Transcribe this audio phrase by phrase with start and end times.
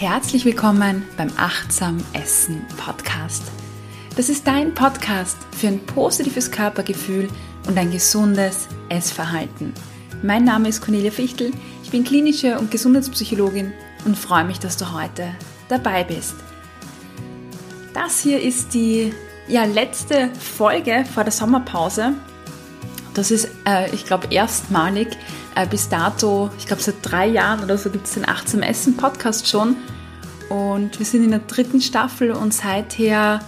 [0.00, 3.42] Herzlich willkommen beim Achtsam Essen Podcast.
[4.16, 7.28] Das ist dein Podcast für ein positives Körpergefühl
[7.68, 9.74] und ein gesundes Essverhalten.
[10.22, 11.52] Mein Name ist Cornelia Fichtel,
[11.84, 13.74] ich bin klinische und Gesundheitspsychologin
[14.06, 15.34] und freue mich, dass du heute
[15.68, 16.34] dabei bist.
[17.92, 19.12] Das hier ist die
[19.48, 22.14] ja, letzte Folge vor der Sommerpause.
[23.12, 25.08] Das ist, äh, ich glaube, erstmalig
[25.54, 28.96] äh, bis dato, ich glaube, seit drei Jahren oder so gibt es den Achtsam Essen
[28.96, 29.76] Podcast schon.
[30.48, 33.40] Und wir sind in der dritten Staffel und seither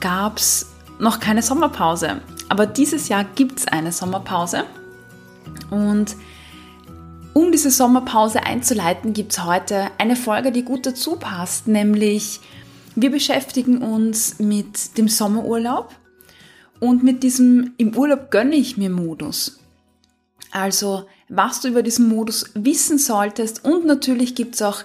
[0.00, 0.66] gab es
[0.98, 2.20] noch keine Sommerpause.
[2.48, 4.64] Aber dieses Jahr gibt es eine Sommerpause.
[5.70, 6.16] Und
[7.32, 12.40] um diese Sommerpause einzuleiten, gibt es heute eine Folge, die gut dazu passt, nämlich
[12.96, 15.94] wir beschäftigen uns mit dem Sommerurlaub
[16.80, 19.60] und mit diesem im Urlaub gönne ich mir Modus.
[20.50, 24.82] Also was du über diesen Modus wissen solltest und natürlich gibt es auch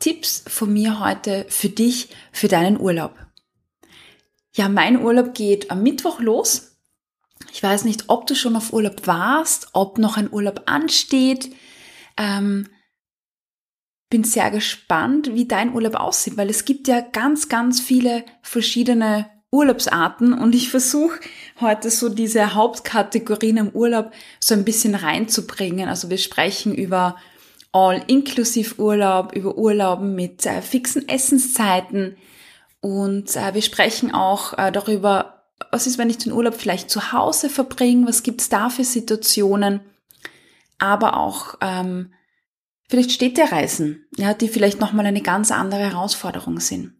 [0.00, 3.14] Tipps von mir heute für dich, für deinen Urlaub.
[4.52, 6.76] Ja, mein Urlaub geht am Mittwoch los.
[7.52, 11.54] Ich weiß nicht, ob du schon auf Urlaub warst, ob noch ein Urlaub ansteht.
[12.16, 12.68] Ähm,
[14.10, 19.30] bin sehr gespannt, wie dein Urlaub aussieht, weil es gibt ja ganz, ganz viele verschiedene
[19.50, 21.18] Urlaubsarten und ich versuche
[21.60, 25.88] heute so diese Hauptkategorien im Urlaub so ein bisschen reinzubringen.
[25.88, 27.16] Also wir sprechen über
[27.72, 32.16] All-Inklusiv Urlaub, über Urlauben mit äh, fixen Essenszeiten
[32.80, 37.12] und äh, wir sprechen auch äh, darüber, was ist, wenn ich den Urlaub vielleicht zu
[37.12, 39.80] Hause verbringe, was gibt's da für Situationen,
[40.78, 42.12] aber auch ähm,
[42.88, 46.97] vielleicht Städtereisen, ja, die vielleicht nochmal eine ganz andere Herausforderung sind.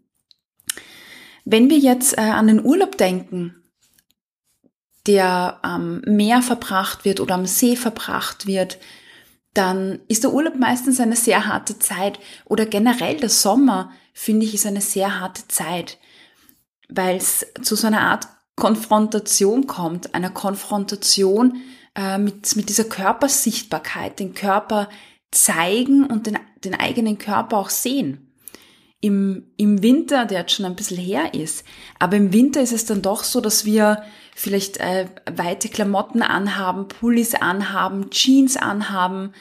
[1.51, 3.55] Wenn wir jetzt äh, an den Urlaub denken,
[5.07, 8.77] der am Meer verbracht wird oder am See verbracht wird,
[9.55, 14.53] dann ist der Urlaub meistens eine sehr harte Zeit oder generell der Sommer, finde ich,
[14.53, 15.97] ist eine sehr harte Zeit,
[16.91, 21.63] weil es zu so einer Art Konfrontation kommt, einer Konfrontation
[21.95, 24.91] äh, mit, mit dieser Körpersichtbarkeit, den Körper
[25.31, 28.28] zeigen und den, den eigenen Körper auch sehen
[29.01, 31.65] im, im Winter, der jetzt schon ein bisschen her ist,
[31.99, 34.03] aber im Winter ist es dann doch so, dass wir
[34.35, 39.33] vielleicht äh, weite Klamotten anhaben, Pullis anhaben, Jeans anhaben.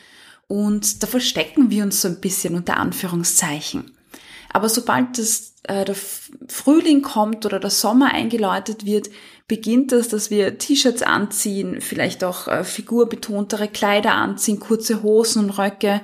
[0.48, 3.92] Und da verstecken wir uns so ein bisschen unter Anführungszeichen.
[4.52, 5.96] Aber sobald das, äh, der
[6.48, 9.10] Frühling kommt oder der Sommer eingeläutet wird,
[9.48, 15.58] beginnt das, dass wir T-Shirts anziehen, vielleicht auch äh, figurbetontere Kleider anziehen, kurze Hosen und
[15.58, 16.02] Röcke,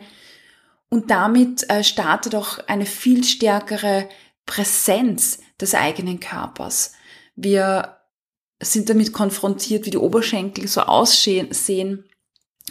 [0.94, 4.08] und damit äh, startet auch eine viel stärkere
[4.46, 6.94] Präsenz des eigenen Körpers.
[7.36, 7.98] Wir
[8.62, 12.06] sind damit konfrontiert, wie die Oberschenkel so aussehen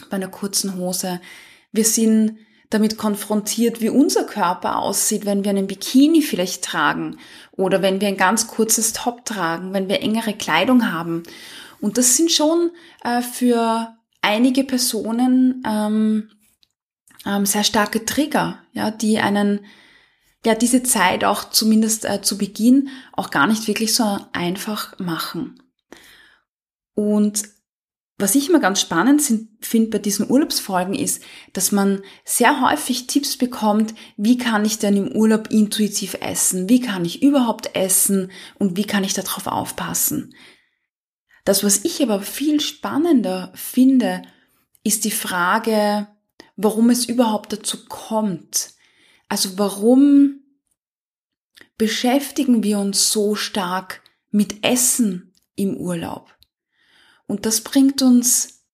[0.09, 1.19] bei einer kurzen Hose.
[1.73, 2.37] Wir sind
[2.69, 7.17] damit konfrontiert, wie unser Körper aussieht, wenn wir einen Bikini vielleicht tragen
[7.51, 11.23] oder wenn wir ein ganz kurzes Top tragen, wenn wir engere Kleidung haben.
[11.81, 12.71] Und das sind schon
[13.03, 16.29] äh, für einige Personen ähm,
[17.25, 19.65] ähm, sehr starke Trigger, ja, die einen,
[20.45, 25.61] ja, diese Zeit auch zumindest äh, zu Beginn auch gar nicht wirklich so einfach machen.
[26.95, 27.43] Und
[28.17, 29.21] was ich immer ganz spannend
[29.59, 31.23] finde bei diesen Urlaubsfolgen ist,
[31.53, 36.79] dass man sehr häufig Tipps bekommt, wie kann ich denn im Urlaub intuitiv essen, wie
[36.79, 40.35] kann ich überhaupt essen und wie kann ich darauf aufpassen.
[41.43, 44.21] Das, was ich aber viel spannender finde,
[44.83, 46.07] ist die Frage,
[46.55, 48.73] warum es überhaupt dazu kommt.
[49.29, 50.41] Also warum
[51.77, 56.35] beschäftigen wir uns so stark mit Essen im Urlaub?
[57.25, 58.65] Und das bringt uns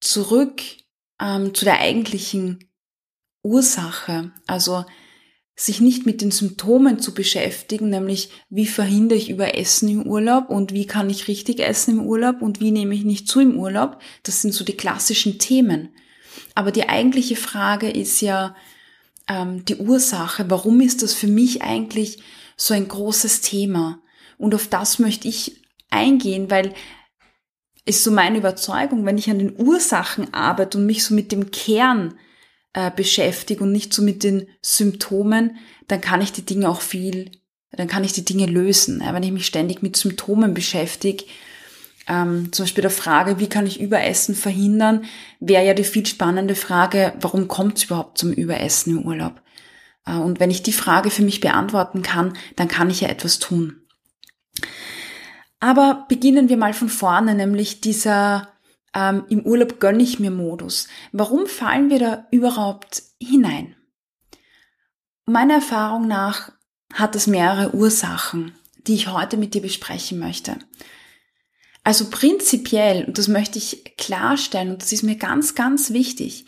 [0.00, 0.62] zurück
[1.20, 2.70] ähm, zu der eigentlichen
[3.42, 4.32] Ursache.
[4.46, 4.84] Also
[5.56, 10.72] sich nicht mit den Symptomen zu beschäftigen, nämlich wie verhindere ich Überessen im Urlaub und
[10.72, 14.00] wie kann ich richtig essen im Urlaub und wie nehme ich nicht zu im Urlaub.
[14.24, 15.94] Das sind so die klassischen Themen.
[16.54, 18.54] Aber die eigentliche Frage ist ja
[19.28, 20.46] ähm, die Ursache.
[20.48, 22.22] Warum ist das für mich eigentlich
[22.56, 24.00] so ein großes Thema?
[24.38, 26.74] Und auf das möchte ich eingehen, weil
[27.86, 31.50] ist so meine Überzeugung, wenn ich an den Ursachen arbeite und mich so mit dem
[31.50, 32.14] Kern
[32.72, 37.30] äh, beschäftige und nicht so mit den Symptomen, dann kann ich die Dinge auch viel,
[37.72, 39.02] dann kann ich die Dinge lösen.
[39.02, 41.24] Ja, wenn ich mich ständig mit Symptomen beschäftige,
[42.06, 45.04] ähm, zum Beispiel der Frage, wie kann ich Überessen verhindern,
[45.40, 49.40] wäre ja die viel spannende Frage, warum kommt es überhaupt zum Überessen im Urlaub?
[50.06, 53.38] Äh, und wenn ich die Frage für mich beantworten kann, dann kann ich ja etwas
[53.38, 53.80] tun.
[55.60, 58.48] Aber beginnen wir mal von vorne, nämlich dieser
[58.94, 60.88] ähm, im Urlaub gönne ich mir Modus.
[61.12, 63.74] Warum fallen wir da überhaupt hinein?
[65.26, 66.52] Meiner Erfahrung nach
[66.92, 68.54] hat es mehrere Ursachen,
[68.86, 70.56] die ich heute mit dir besprechen möchte.
[71.84, 76.46] Also prinzipiell, und das möchte ich klarstellen, und das ist mir ganz, ganz wichtig,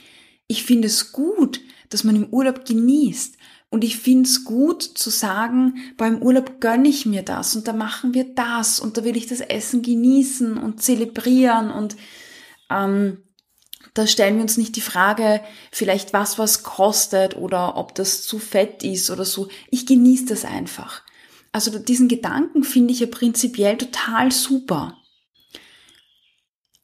[0.48, 1.60] ich finde es gut,
[1.90, 3.36] dass man im Urlaub genießt.
[3.68, 7.72] Und ich finde es gut zu sagen, beim Urlaub gönne ich mir das und da
[7.72, 11.96] machen wir das und da will ich das Essen genießen und zelebrieren und
[12.70, 13.24] ähm,
[13.92, 15.40] da stellen wir uns nicht die Frage,
[15.72, 19.48] vielleicht was was kostet oder ob das zu fett ist oder so.
[19.70, 21.02] Ich genieße das einfach.
[21.50, 24.96] Also diesen Gedanken finde ich ja prinzipiell total super.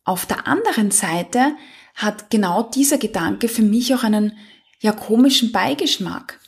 [0.05, 1.57] Auf der anderen Seite
[1.95, 4.37] hat genau dieser Gedanke für mich auch einen
[4.81, 6.41] ja komischen Beigeschmack.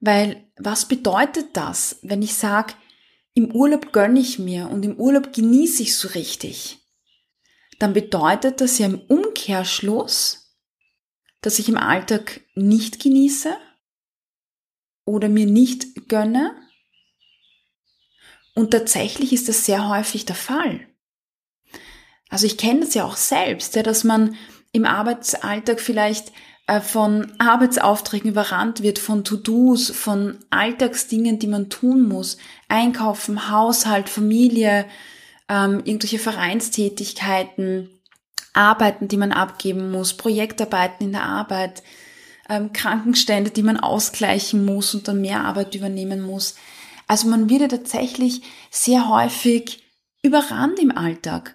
[0.00, 2.74] Weil was bedeutet das, wenn ich sage,
[3.34, 6.78] im Urlaub gönne ich mir und im Urlaub genieße ich so richtig?
[7.78, 10.56] Dann bedeutet das ja im Umkehrschluss,
[11.40, 13.56] dass ich im Alltag nicht genieße
[15.04, 16.56] oder mir nicht gönne.
[18.54, 20.87] Und tatsächlich ist das sehr häufig der Fall.
[22.30, 24.36] Also ich kenne das ja auch selbst, ja, dass man
[24.72, 26.32] im Arbeitsalltag vielleicht
[26.66, 32.36] äh, von Arbeitsaufträgen überrannt wird, von To-Dos, von Alltagsdingen, die man tun muss.
[32.68, 34.84] Einkaufen, Haushalt, Familie,
[35.48, 37.88] ähm, irgendwelche Vereinstätigkeiten,
[38.52, 41.82] Arbeiten, die man abgeben muss, Projektarbeiten in der Arbeit,
[42.50, 46.54] ähm, Krankenstände, die man ausgleichen muss und dann mehr Arbeit übernehmen muss.
[47.06, 49.82] Also man wird ja tatsächlich sehr häufig
[50.22, 51.54] überrannt im Alltag.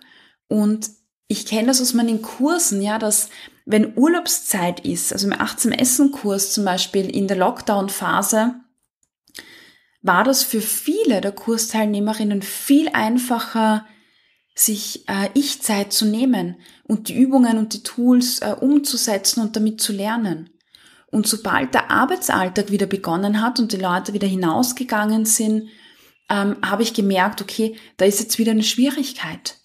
[0.53, 0.91] Und
[1.27, 3.29] ich kenne das aus meinen Kursen, ja, dass
[3.65, 8.53] wenn Urlaubszeit ist, also im 18 Essen Kurs zum Beispiel in der Lockdown-Phase,
[10.03, 13.87] war das für viele der Kursteilnehmerinnen viel einfacher,
[14.53, 19.81] sich äh, Ich-Zeit zu nehmen und die Übungen und die Tools äh, umzusetzen und damit
[19.81, 20.51] zu lernen.
[21.07, 25.69] Und sobald der Arbeitsalltag wieder begonnen hat und die Leute wieder hinausgegangen sind,
[26.29, 29.57] ähm, habe ich gemerkt, okay, da ist jetzt wieder eine Schwierigkeit.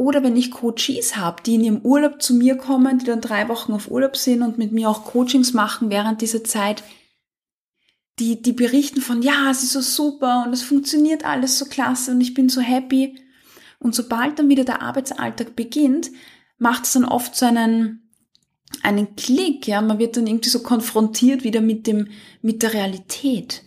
[0.00, 3.50] Oder wenn ich Coaches habe, die in ihrem Urlaub zu mir kommen, die dann drei
[3.50, 6.82] Wochen auf Urlaub sind und mit mir auch Coachings machen während dieser Zeit,
[8.18, 12.12] die, die berichten von, ja, es ist so super und es funktioniert alles so klasse
[12.12, 13.20] und ich bin so happy.
[13.78, 16.10] Und sobald dann wieder der Arbeitsalltag beginnt,
[16.56, 18.10] macht es dann oft so einen,
[18.82, 22.08] einen Klick, ja, man wird dann irgendwie so konfrontiert wieder mit dem,
[22.40, 23.64] mit der Realität.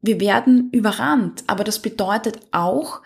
[0.00, 3.00] Wir werden überrannt, aber das bedeutet auch,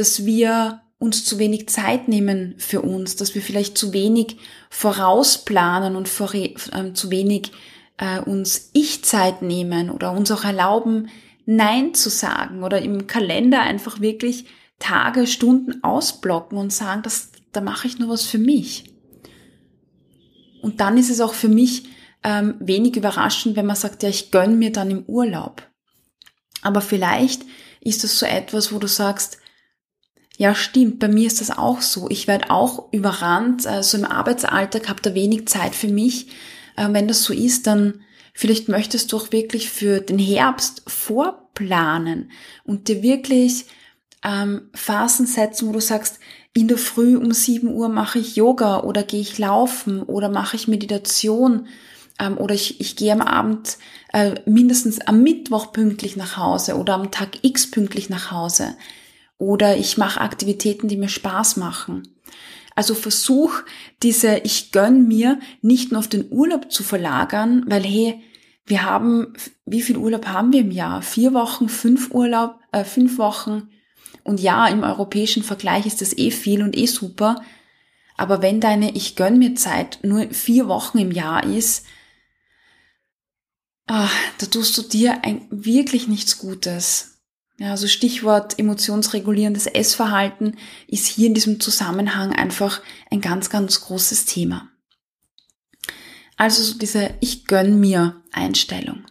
[0.00, 4.38] dass wir uns zu wenig Zeit nehmen für uns, dass wir vielleicht zu wenig
[4.70, 6.54] vorausplanen und vor, äh,
[6.94, 7.52] zu wenig
[7.98, 11.10] äh, uns Ich-Zeit nehmen oder uns auch erlauben,
[11.44, 14.46] Nein zu sagen oder im Kalender einfach wirklich
[14.78, 18.84] Tage, Stunden ausblocken und sagen, das, da mache ich nur was für mich.
[20.62, 21.88] Und dann ist es auch für mich
[22.22, 25.62] ähm, wenig überraschend, wenn man sagt, ja, ich gönn mir dann im Urlaub.
[26.62, 27.42] Aber vielleicht
[27.80, 29.38] ist das so etwas, wo du sagst,
[30.40, 32.08] ja, stimmt, bei mir ist das auch so.
[32.08, 36.28] Ich werde auch überrannt, also im Arbeitsalltag habe da wenig Zeit für mich.
[36.76, 38.00] Äh, wenn das so ist, dann
[38.32, 42.30] vielleicht möchtest du auch wirklich für den Herbst vorplanen
[42.64, 43.66] und dir wirklich
[44.24, 46.20] ähm, Phasen setzen, wo du sagst,
[46.54, 50.56] in der Früh um 7 Uhr mache ich Yoga oder gehe ich laufen oder mache
[50.56, 51.66] ich Meditation
[52.18, 53.76] ähm, oder ich, ich gehe am Abend
[54.14, 58.74] äh, mindestens am Mittwoch pünktlich nach Hause oder am Tag X pünktlich nach Hause
[59.40, 62.06] oder ich mache Aktivitäten, die mir Spaß machen.
[62.76, 63.62] Also versuch
[64.02, 68.22] diese Ich gönn mir nicht nur auf den Urlaub zu verlagern, weil hey,
[68.66, 69.32] wir haben,
[69.64, 71.02] wie viel Urlaub haben wir im Jahr?
[71.02, 73.70] Vier Wochen, fünf Urlaub, äh, fünf Wochen.
[74.22, 77.42] Und ja, im europäischen Vergleich ist das eh viel und eh super.
[78.18, 81.86] Aber wenn deine Ich gönn mir Zeit nur vier Wochen im Jahr ist,
[83.86, 87.19] ah, da tust du dir ein, wirklich nichts Gutes.
[87.60, 94.24] Ja, also Stichwort emotionsregulierendes Essverhalten ist hier in diesem Zusammenhang einfach ein ganz, ganz großes
[94.24, 94.70] Thema.
[96.38, 99.04] Also so diese Ich gönn mir Einstellung.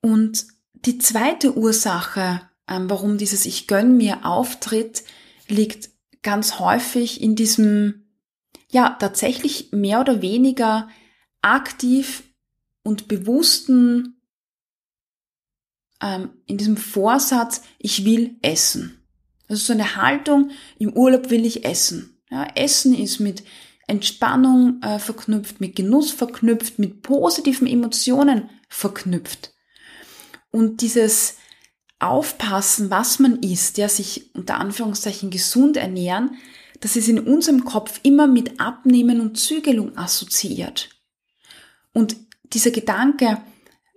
[0.00, 5.04] Und die zweite Ursache, ähm, warum dieses Ich gönn mir auftritt,
[5.48, 5.90] liegt
[6.22, 8.06] ganz häufig in diesem,
[8.70, 10.88] ja, tatsächlich mehr oder weniger
[11.42, 12.22] aktiv
[12.82, 14.21] und bewussten
[16.02, 19.02] ähm, in diesem Vorsatz, ich will essen.
[19.48, 22.20] Das ist so eine Haltung, im Urlaub will ich essen.
[22.30, 23.44] Ja, essen ist mit
[23.86, 29.52] Entspannung äh, verknüpft, mit Genuss verknüpft, mit positiven Emotionen verknüpft.
[30.50, 31.36] Und dieses
[31.98, 36.36] Aufpassen, was man isst, ja, sich unter Anführungszeichen gesund ernähren,
[36.80, 40.90] das ist in unserem Kopf immer mit Abnehmen und Zügelung assoziiert.
[41.92, 42.16] Und
[42.52, 43.38] dieser Gedanke,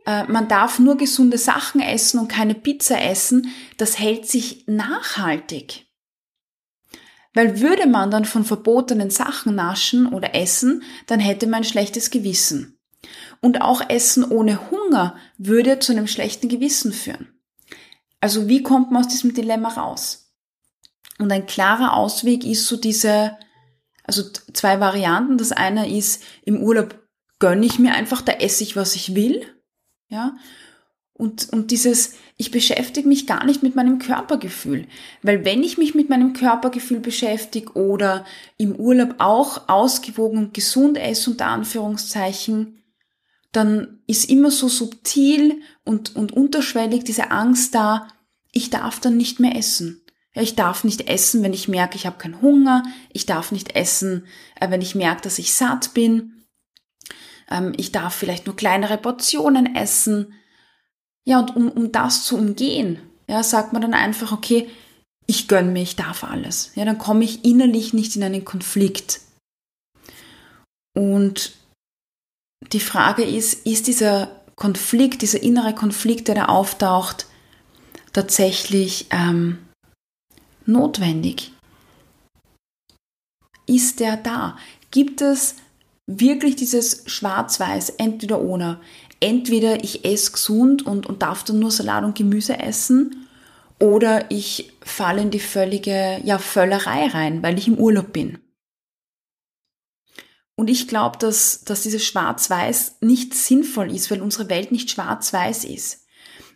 [0.05, 5.85] man darf nur gesunde Sachen essen und keine Pizza essen, das hält sich nachhaltig.
[7.33, 12.09] Weil würde man dann von verbotenen Sachen naschen oder essen, dann hätte man ein schlechtes
[12.09, 12.77] Gewissen.
[13.41, 17.27] Und auch Essen ohne Hunger würde zu einem schlechten Gewissen führen.
[18.21, 20.33] Also wie kommt man aus diesem Dilemma raus?
[21.19, 23.37] Und ein klarer Ausweg ist so diese,
[24.03, 25.37] also zwei Varianten.
[25.37, 26.97] Das eine ist, im Urlaub
[27.39, 29.45] gönne ich mir einfach, da esse ich, was ich will.
[30.09, 30.35] Ja.
[31.17, 34.85] Und, und dieses, ich beschäftige mich gar nicht mit meinem Körpergefühl.
[35.21, 38.25] Weil wenn ich mich mit meinem Körpergefühl beschäftige oder
[38.57, 42.83] im Urlaub auch ausgewogen und gesund esse, unter Anführungszeichen,
[43.53, 48.09] dann ist immer so subtil und, und unterschwellig diese Angst da,
[48.51, 50.01] ich darf dann nicht mehr essen.
[50.33, 52.83] Ja, ich darf nicht essen, wenn ich merke, ich habe keinen Hunger.
[53.13, 54.25] Ich darf nicht essen,
[54.59, 56.34] äh, wenn ich merke, dass ich satt bin.
[57.49, 60.33] Ähm, ich darf vielleicht nur kleinere Portionen essen.
[61.25, 64.69] Ja, und um, um das zu umgehen, ja, sagt man dann einfach, okay,
[65.27, 66.71] ich gönn mir, ich darf alles.
[66.75, 69.21] Ja, dann komme ich innerlich nicht in einen Konflikt.
[70.95, 71.53] Und
[72.71, 77.27] die Frage ist, ist dieser Konflikt, dieser innere Konflikt, der da auftaucht,
[78.13, 79.59] tatsächlich ähm,
[80.65, 81.51] notwendig?
[83.65, 84.57] Ist der da?
[84.91, 85.55] Gibt es
[86.07, 88.81] wirklich dieses Schwarz-Weiß, entweder oder?
[89.19, 93.27] Entweder ich esse gesund und, und darf dann nur Salat und Gemüse essen
[93.79, 98.39] oder ich falle in die völlige ja, Völlerei rein, weil ich im Urlaub bin.
[100.55, 105.65] Und ich glaube, dass, dass dieses Schwarz-Weiß nicht sinnvoll ist, weil unsere Welt nicht schwarz-weiß
[105.65, 106.05] ist.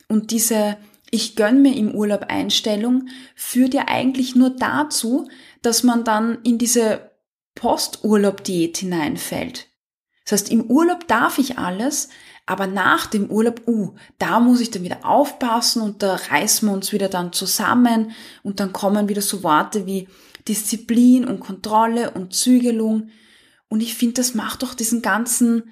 [0.08, 0.78] Und diese
[1.12, 5.28] Ich gönn mir im Urlaub Einstellung führt ja eigentlich nur dazu,
[5.62, 7.09] dass man dann in diese
[7.60, 9.68] Posturlaub-Diät hineinfällt.
[10.24, 12.10] Das heißt, im Urlaub darf ich alles,
[12.46, 16.74] aber nach dem Urlaub, uh, da muss ich dann wieder aufpassen und da reißen wir
[16.74, 18.12] uns wieder dann zusammen
[18.44, 20.08] und dann kommen wieder so Worte wie
[20.48, 23.10] Disziplin und Kontrolle und Zügelung.
[23.68, 25.70] Und ich finde, das macht doch diesen ganzen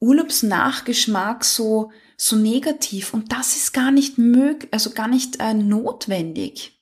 [0.00, 3.14] Urlaubsnachgeschmack so, so negativ.
[3.14, 6.73] Und das ist gar nicht möglich, also gar nicht äh, notwendig.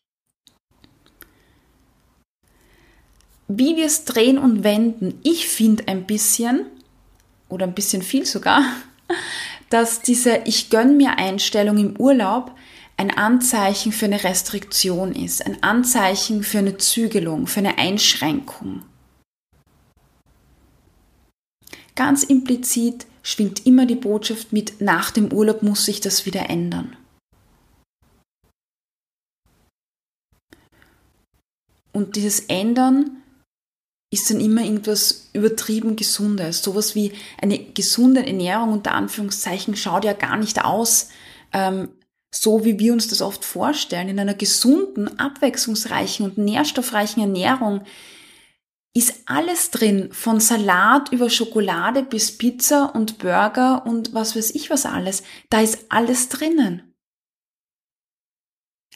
[3.49, 6.67] Wie wir es drehen und wenden, ich finde ein bisschen,
[7.49, 8.63] oder ein bisschen viel sogar,
[9.71, 12.53] dass diese Ich gönn mir Einstellung im Urlaub
[12.97, 18.83] ein Anzeichen für eine Restriktion ist, ein Anzeichen für eine Zügelung, für eine Einschränkung.
[21.95, 26.97] Ganz implizit schwingt immer die Botschaft mit, nach dem Urlaub muss sich das wieder ändern.
[31.93, 33.22] Und dieses Ändern
[34.13, 36.63] ist dann immer irgendwas übertrieben Gesundes.
[36.63, 41.09] Sowas wie eine gesunde Ernährung unter Anführungszeichen schaut ja gar nicht aus,
[41.53, 41.89] ähm,
[42.31, 44.11] so wie wir uns das oft vorstellen.
[44.11, 47.85] In einer gesunden, abwechslungsreichen und nährstoffreichen Ernährung
[48.95, 54.69] ist alles drin, von Salat über Schokolade bis Pizza und Burger und was weiß ich
[54.69, 55.23] was alles.
[55.49, 56.95] Da ist alles drinnen.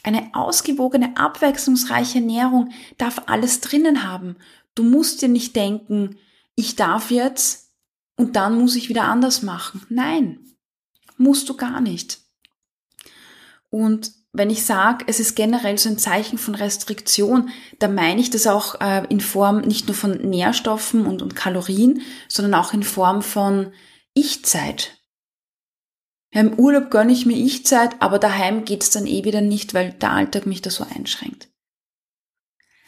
[0.03, 2.69] Eine ausgewogene, abwechslungsreiche Ernährung
[2.99, 4.35] darf alles drinnen haben.
[4.77, 6.17] Du musst dir nicht denken,
[6.55, 7.71] ich darf jetzt
[8.15, 9.85] und dann muss ich wieder anders machen.
[9.89, 10.39] Nein,
[11.17, 12.19] musst du gar nicht.
[13.69, 18.29] Und wenn ich sage, es ist generell so ein Zeichen von Restriktion, dann meine ich
[18.29, 22.83] das auch äh, in Form nicht nur von Nährstoffen und, und Kalorien, sondern auch in
[22.83, 23.73] Form von
[24.13, 25.01] Ich-Zeit.
[26.33, 29.93] Ja, Im Urlaub gönne ich mir Ich-Zeit, aber daheim geht's dann eh wieder nicht, weil
[29.93, 31.49] der Alltag mich da so einschränkt.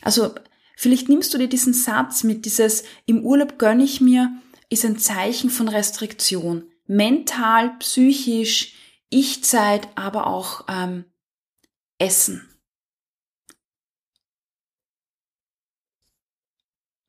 [0.04, 0.36] Also
[0.80, 4.32] vielleicht nimmst du dir diesen Satz mit, dieses im Urlaub gönne ich mir,
[4.70, 6.64] ist ein Zeichen von Restriktion.
[6.88, 8.76] Mental, psychisch,
[9.10, 11.04] Ich-Zeit, aber auch ähm,
[11.98, 12.48] Essen.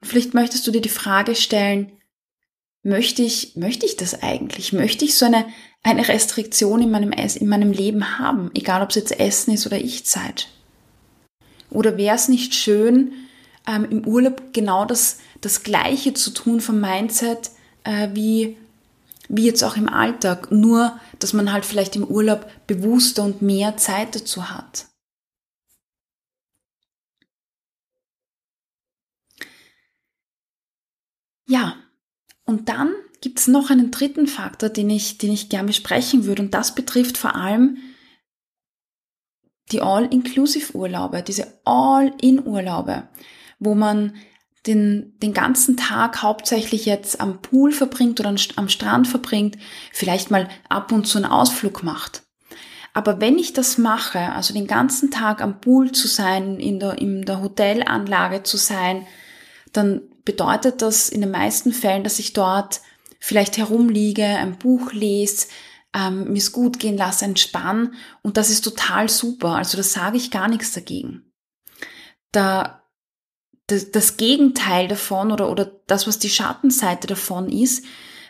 [0.02, 1.92] Vielleicht möchtest du dir die Frage stellen,
[2.82, 4.72] möchte ich, möchte ich das eigentlich?
[4.72, 5.46] Möchte ich so eine,
[5.84, 8.50] eine Restriktion in meinem, in meinem Leben haben?
[8.54, 10.48] Egal, ob es jetzt Essen ist oder Ich-Zeit.
[11.70, 13.12] Oder wäre es nicht schön,
[13.70, 17.50] ähm, im Urlaub genau das, das Gleiche zu tun vom Mindset
[17.84, 18.56] äh, wie,
[19.28, 20.50] wie jetzt auch im Alltag?
[20.50, 24.88] Nur dass man halt vielleicht im Urlaub bewusster und mehr Zeit dazu hat.
[31.46, 31.76] Ja,
[32.44, 36.42] und dann gibt es noch einen dritten Faktor, den ich, den ich gerne besprechen würde,
[36.42, 37.76] und das betrifft vor allem
[39.72, 43.08] die All-Inclusive-Urlaube, diese All-In-Urlaube,
[43.61, 44.14] wo man
[44.67, 49.57] den, den ganzen Tag hauptsächlich jetzt am Pool verbringt oder am Strand verbringt,
[49.93, 52.23] vielleicht mal ab und zu einen Ausflug macht.
[52.93, 56.99] Aber wenn ich das mache, also den ganzen Tag am Pool zu sein, in der,
[56.99, 59.07] in der Hotelanlage zu sein,
[59.73, 62.81] dann bedeutet das in den meisten Fällen, dass ich dort
[63.21, 65.47] vielleicht herumliege, ein Buch lese,
[65.95, 69.57] ähm, mir es gut gehen lasse, entspann und das ist total super.
[69.57, 71.33] Also da sage ich gar nichts dagegen.
[72.33, 72.79] Da,
[73.70, 77.84] das, das Gegenteil davon oder, oder das, was die Schattenseite davon ist,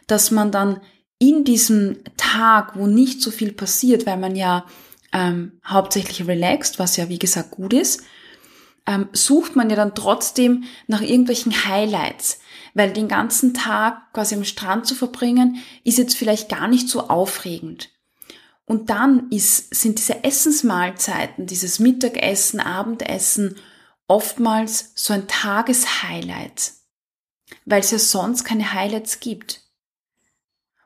[0.07, 0.81] dass man dann
[1.19, 4.67] in diesem Tag, wo nicht so viel passiert, weil man ja
[5.13, 8.03] ähm, hauptsächlich relaxed, was ja wie gesagt gut ist,
[8.87, 12.41] ähm, sucht man ja dann trotzdem nach irgendwelchen Highlights,
[12.75, 17.09] weil den ganzen Tag quasi am Strand zu verbringen, ist jetzt vielleicht gar nicht so
[17.09, 17.91] aufregend.
[18.65, 23.57] Und dann ist, sind diese Essensmahlzeiten, dieses Mittagessen, Abendessen
[24.11, 26.73] oftmals so ein Tageshighlight,
[27.65, 29.63] weil es ja sonst keine Highlights gibt.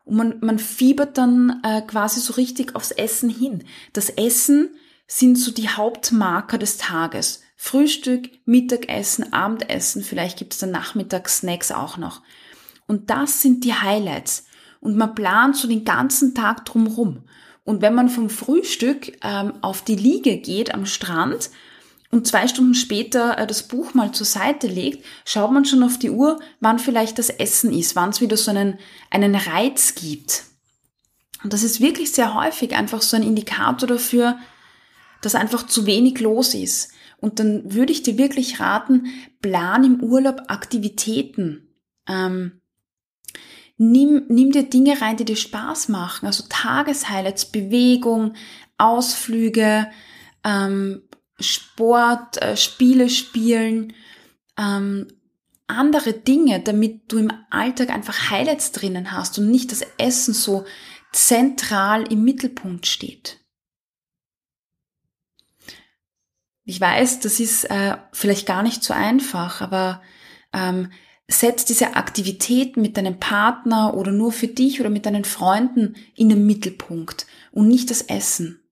[0.05, 3.65] Und man, man fiebert dann äh, quasi so richtig aufs Essen hin.
[3.95, 4.77] Das Essen
[5.07, 7.41] sind so die Hauptmarker des Tages.
[7.57, 12.21] Frühstück, Mittagessen, Abendessen, vielleicht gibt es dann Nachmittagssnacks auch noch.
[12.87, 14.45] Und das sind die Highlights.
[14.81, 17.25] Und man plant so den ganzen Tag drumrum.
[17.63, 21.49] Und wenn man vom Frühstück ähm, auf die Liege geht am Strand,
[22.15, 25.99] und zwei Stunden später äh, das Buch mal zur Seite legt, schaut man schon auf
[25.99, 28.79] die Uhr, wann vielleicht das Essen ist, wann es wieder so einen,
[29.11, 30.45] einen Reiz gibt.
[31.43, 34.39] Und das ist wirklich sehr häufig einfach so ein Indikator dafür,
[35.23, 36.93] dass einfach zu wenig los ist.
[37.19, 39.09] Und dann würde ich dir wirklich raten,
[39.43, 41.67] plan im Urlaub Aktivitäten.
[42.07, 42.61] Ähm,
[43.77, 46.27] nimm, nimm dir Dinge rein, die dir Spaß machen.
[46.27, 48.35] Also Tageshighlights, Bewegung,
[48.79, 49.89] Ausflüge,
[50.45, 51.03] ähm,
[51.41, 53.95] Sport, äh, Spiele spielen,
[54.59, 55.09] ähm,
[55.67, 60.65] andere Dinge, damit du im Alltag einfach Highlights drinnen hast und nicht das Essen so
[61.13, 63.41] zentral im Mittelpunkt steht.
[66.65, 70.03] Ich weiß, das ist äh, vielleicht gar nicht so einfach, aber
[70.53, 70.91] ähm,
[71.29, 76.29] setz diese Aktivität mit deinem Partner oder nur für dich oder mit deinen Freunden in
[76.29, 78.64] den Mittelpunkt und nicht das Essen.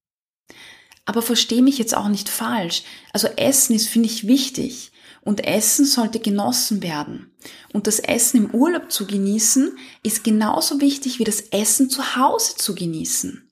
[1.04, 2.84] Aber verstehe mich jetzt auch nicht falsch.
[3.12, 4.92] Also Essen ist, finde ich, wichtig.
[5.22, 7.32] Und Essen sollte genossen werden.
[7.72, 12.56] Und das Essen im Urlaub zu genießen, ist genauso wichtig wie das Essen zu Hause
[12.56, 13.48] zu genießen.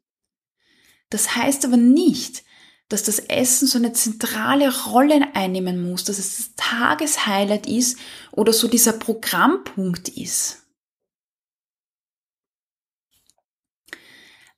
[1.11, 2.45] Das heißt aber nicht,
[2.89, 7.99] dass das Essen so eine zentrale Rolle einnehmen muss, dass es das Tageshighlight ist
[8.33, 10.67] oder so dieser Programmpunkt ist.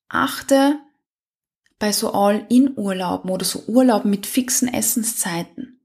[0.09, 0.79] Achte
[1.83, 5.81] bei so All-in-Urlauben oder so Urlauben mit fixen Essenszeiten.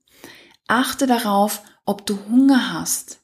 [0.68, 3.24] Achte darauf, ob du Hunger hast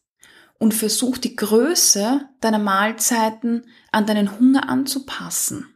[0.58, 5.72] und versuch die Größe deiner Mahlzeiten an deinen Hunger anzupassen.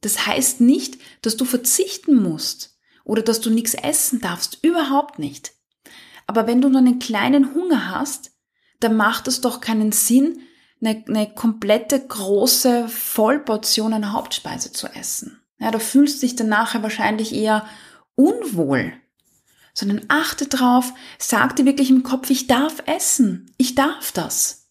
[0.00, 5.52] Das heißt nicht, dass du verzichten musst oder dass du nichts essen darfst, überhaupt nicht.
[6.26, 8.30] Aber wenn du nur einen kleinen Hunger hast,
[8.80, 10.40] dann macht es doch keinen Sinn,
[10.82, 15.40] eine, eine komplette große Vollportion einer Hauptspeise zu essen.
[15.58, 17.66] Ja, da fühlst du dich dann nachher wahrscheinlich eher
[18.16, 18.92] unwohl.
[19.74, 24.68] Sondern achte drauf, sag dir wirklich im Kopf, ich darf essen, ich darf das.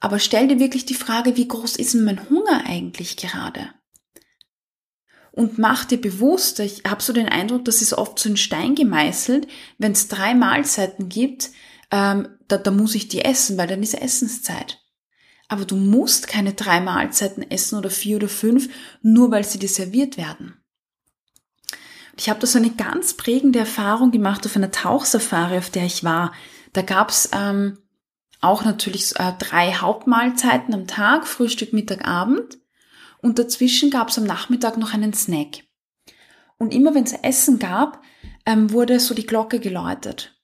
[0.00, 3.70] Aber stell dir wirklich die Frage, wie groß ist denn mein Hunger eigentlich gerade?
[5.32, 8.74] Und mach dir bewusst, ich habe so den Eindruck, das ist oft so ein Stein
[8.74, 9.46] gemeißelt,
[9.78, 11.50] wenn es drei Mahlzeiten gibt,
[11.90, 14.80] ähm, da, da muss ich die essen, weil dann ist Essenszeit.
[15.48, 18.68] Aber du musst keine drei Mahlzeiten essen oder vier oder fünf,
[19.02, 20.62] nur weil sie dir serviert werden.
[22.18, 26.04] Ich habe da so eine ganz prägende Erfahrung gemacht auf einer Tauchsafari, auf der ich
[26.04, 26.32] war.
[26.72, 27.78] Da gab's ähm,
[28.40, 32.58] auch natürlich äh, drei Hauptmahlzeiten am Tag, Frühstück, Mittag, Abend.
[33.22, 35.64] Und dazwischen gab's am Nachmittag noch einen Snack.
[36.58, 38.02] Und immer wenn es Essen gab,
[38.44, 40.37] ähm, wurde so die Glocke geläutet.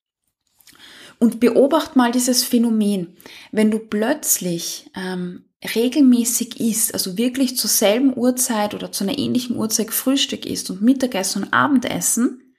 [1.18, 3.16] Und beobacht mal dieses Phänomen.
[3.53, 9.57] Wenn du plötzlich ähm, regelmäßig isst, also wirklich zur selben Uhrzeit oder zu einer ähnlichen
[9.57, 12.55] Uhrzeit Frühstück isst und Mittagessen und Abendessen,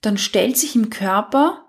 [0.00, 1.66] dann stellt sich im Körper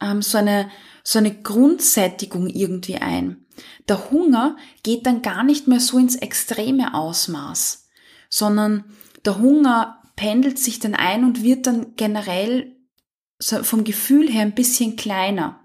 [0.00, 0.70] ähm, so, eine,
[1.02, 3.46] so eine Grundsättigung irgendwie ein.
[3.88, 7.88] Der Hunger geht dann gar nicht mehr so ins extreme Ausmaß,
[8.28, 8.84] sondern
[9.24, 12.75] der Hunger pendelt sich dann ein und wird dann generell
[13.40, 15.60] vom Gefühl her ein bisschen kleiner.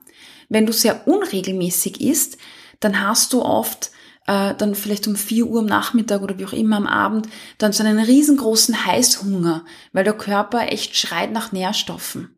[0.50, 2.38] Wenn du sehr unregelmäßig isst,
[2.80, 3.92] dann hast du oft
[4.28, 7.74] äh, dann vielleicht um 4 Uhr am Nachmittag oder wie auch immer am Abend, dann
[7.74, 12.38] so einen riesengroßen Heißhunger, weil der Körper echt schreit nach Nährstoffen.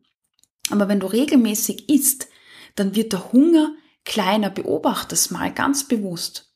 [0.70, 2.28] Aber wenn du regelmäßig isst,
[2.74, 4.50] dann wird der Hunger kleiner.
[4.50, 6.54] Beobachte es mal ganz bewusst.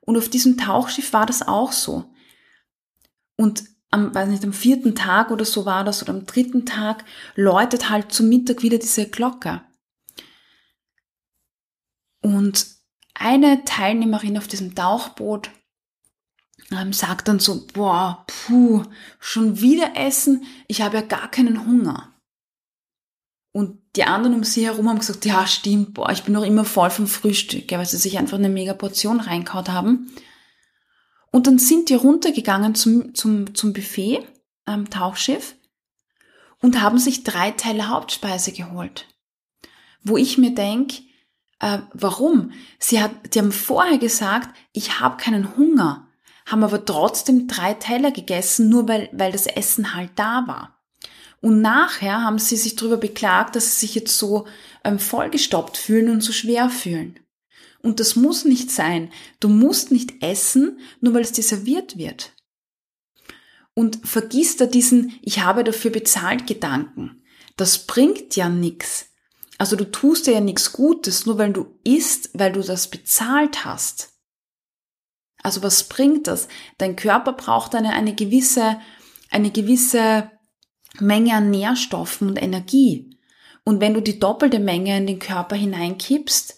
[0.00, 2.12] Und auf diesem Tauchschiff war das auch so.
[3.36, 3.64] Und
[3.96, 7.04] am, weiß nicht, am vierten Tag oder so war das oder am dritten Tag
[7.34, 9.62] läutet halt zum Mittag wieder diese Glocke.
[12.22, 12.66] Und
[13.14, 15.50] eine Teilnehmerin auf diesem Tauchboot
[16.70, 18.84] ähm, sagt dann so, boah, puh,
[19.18, 22.12] schon wieder essen, ich habe ja gar keinen Hunger.
[23.52, 26.64] Und die anderen um sie herum haben gesagt, ja, stimmt, boah, ich bin noch immer
[26.64, 30.12] voll vom Frühstück, ja, weil sie sich einfach eine mega Portion reinkaut haben.
[31.36, 34.26] Und dann sind die runtergegangen zum, zum, zum Buffet
[34.64, 35.54] am Tauchschiff
[36.62, 39.06] und haben sich drei Teile Hauptspeise geholt.
[40.02, 41.02] Wo ich mir denke,
[41.58, 42.52] äh, warum?
[42.78, 46.08] Sie hat, die haben vorher gesagt, ich habe keinen Hunger,
[46.46, 50.82] haben aber trotzdem drei Teller gegessen, nur weil, weil das Essen halt da war.
[51.42, 54.46] Und nachher haben sie sich darüber beklagt, dass sie sich jetzt so
[54.84, 57.20] ähm, vollgestoppt fühlen und so schwer fühlen.
[57.82, 59.10] Und das muss nicht sein.
[59.40, 62.32] Du musst nicht essen, nur weil es dir serviert wird.
[63.74, 67.22] Und vergiss da diesen Ich habe dafür bezahlt Gedanken.
[67.56, 69.10] Das bringt ja nichts.
[69.58, 73.64] Also du tust dir ja nichts Gutes, nur weil du isst, weil du das bezahlt
[73.64, 74.14] hast.
[75.42, 76.48] Also was bringt das?
[76.78, 78.80] Dein Körper braucht eine, eine gewisse,
[79.30, 80.30] eine gewisse
[80.98, 83.16] Menge an Nährstoffen und Energie.
[83.64, 86.55] Und wenn du die doppelte Menge in den Körper hineinkippst,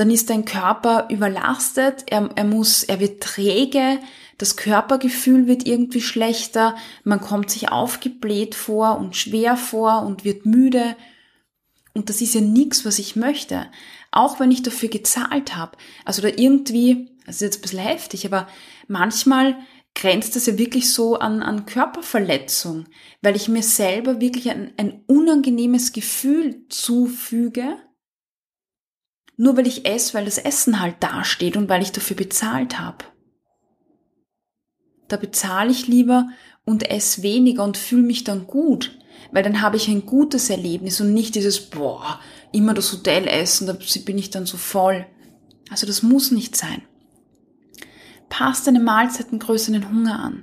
[0.00, 3.98] dann ist dein Körper überlastet, er, er muss, er wird träge,
[4.38, 10.46] das Körpergefühl wird irgendwie schlechter, man kommt sich aufgebläht vor und schwer vor und wird
[10.46, 10.96] müde
[11.92, 13.66] und das ist ja nichts, was ich möchte.
[14.10, 15.76] Auch wenn ich dafür gezahlt habe.
[16.06, 18.48] Also da irgendwie, das ist jetzt ein bisschen heftig, aber
[18.88, 19.58] manchmal
[19.94, 22.86] grenzt das ja wirklich so an, an Körperverletzung,
[23.20, 27.76] weil ich mir selber wirklich ein, ein unangenehmes Gefühl zufüge,
[29.40, 33.06] nur weil ich esse, weil das Essen halt dasteht und weil ich dafür bezahlt habe.
[35.08, 36.28] Da bezahle ich lieber
[36.66, 38.98] und esse weniger und fühle mich dann gut,
[39.32, 42.20] weil dann habe ich ein gutes Erlebnis und nicht dieses, boah,
[42.52, 43.74] immer das Hotel essen, da
[44.04, 45.06] bin ich dann so voll.
[45.70, 46.82] Also das muss nicht sein.
[48.28, 50.42] Passt deine Mahlzeitengröße den Hunger an.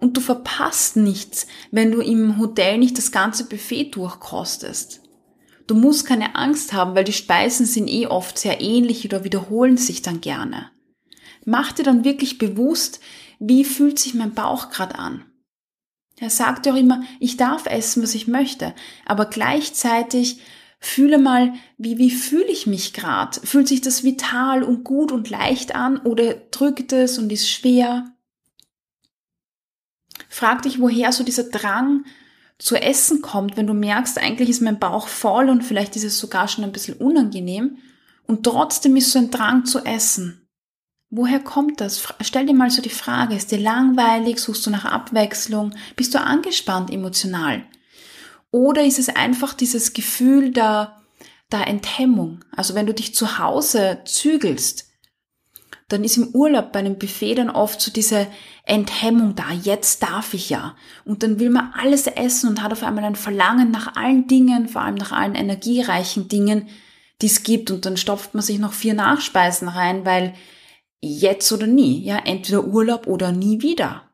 [0.00, 5.03] Und du verpasst nichts, wenn du im Hotel nicht das ganze Buffet durchkostest.
[5.66, 9.76] Du musst keine Angst haben, weil die Speisen sind eh oft sehr ähnlich oder wiederholen
[9.76, 10.70] sich dann gerne.
[11.44, 13.00] Mach dir dann wirklich bewusst,
[13.38, 15.24] wie fühlt sich mein Bauch gerade an.
[16.18, 18.74] Er sagt ja auch immer, ich darf essen, was ich möchte,
[19.04, 20.40] aber gleichzeitig
[20.78, 23.40] fühle mal, wie, wie fühle ich mich gerade?
[23.40, 28.12] Fühlt sich das vital und gut und leicht an oder drückt es und ist schwer?
[30.28, 32.04] Frag dich, woher so dieser Drang
[32.58, 36.18] zu essen kommt, wenn du merkst, eigentlich ist mein Bauch voll und vielleicht ist es
[36.18, 37.78] sogar schon ein bisschen unangenehm
[38.26, 40.48] und trotzdem ist so ein Drang zu essen.
[41.10, 42.02] Woher kommt das?
[42.22, 46.20] Stell dir mal so die Frage, ist dir langweilig, suchst du nach Abwechslung, bist du
[46.20, 47.64] angespannt emotional?
[48.50, 50.96] Oder ist es einfach dieses Gefühl der,
[51.52, 52.44] der Enthemmung?
[52.56, 54.93] Also wenn du dich zu Hause zügelst,
[55.88, 58.26] dann ist im Urlaub bei einem Buffet dann oft so diese
[58.64, 60.76] Enthemmung da, jetzt darf ich ja.
[61.04, 64.68] Und dann will man alles essen und hat auf einmal ein Verlangen nach allen Dingen,
[64.68, 66.68] vor allem nach allen energiereichen Dingen,
[67.20, 67.70] die es gibt.
[67.70, 70.34] Und dann stopft man sich noch vier Nachspeisen rein, weil
[71.02, 74.08] jetzt oder nie, ja, entweder Urlaub oder nie wieder.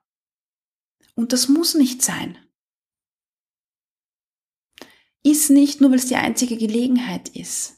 [1.15, 2.37] Und das muss nicht sein.
[5.23, 7.77] Ist nicht nur, weil es die einzige Gelegenheit ist.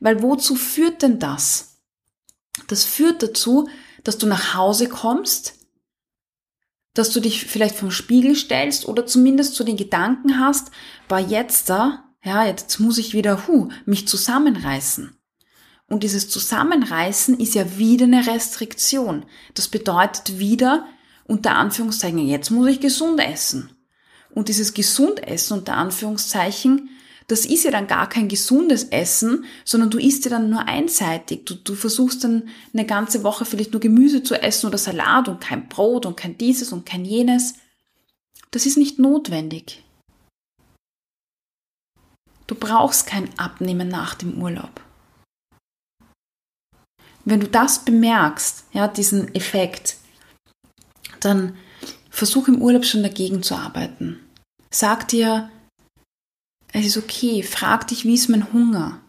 [0.00, 1.73] Weil wozu führt denn das?
[2.68, 3.68] Das führt dazu,
[4.02, 5.54] dass du nach Hause kommst,
[6.94, 10.70] dass du dich vielleicht vom Spiegel stellst oder zumindest so den Gedanken hast,
[11.08, 15.16] war jetzt da, ja, jetzt muss ich wieder, hu, mich zusammenreißen.
[15.86, 19.26] Und dieses Zusammenreißen ist ja wieder eine Restriktion.
[19.54, 20.86] Das bedeutet wieder,
[21.24, 23.70] unter Anführungszeichen, jetzt muss ich gesund essen.
[24.30, 26.90] Und dieses Gesundessen unter Anführungszeichen,
[27.26, 31.46] das ist ja dann gar kein gesundes Essen, sondern du isst ja dann nur einseitig.
[31.46, 35.40] Du, du versuchst dann eine ganze Woche vielleicht nur Gemüse zu essen oder Salat und
[35.40, 37.54] kein Brot und kein dieses und kein jenes.
[38.50, 39.82] Das ist nicht notwendig.
[42.46, 44.82] Du brauchst kein Abnehmen nach dem Urlaub.
[47.24, 49.96] Wenn du das bemerkst, ja, diesen Effekt,
[51.20, 51.56] dann
[52.10, 54.20] versuch im Urlaub schon dagegen zu arbeiten.
[54.70, 55.50] Sag dir,
[56.74, 59.00] es ist okay, frag dich, wie ist mein Hunger?